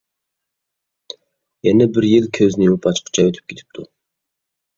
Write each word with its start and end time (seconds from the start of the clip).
يەنە 1.67 1.87
بىر 1.97 2.07
يىل 2.13 2.25
كۆزنى 2.39 2.67
يۇمۇپ 2.71 2.89
ئاچقۇچە 2.93 3.27
ئۆتۈپ 3.27 3.53
كېتىپتۇ. 3.55 3.87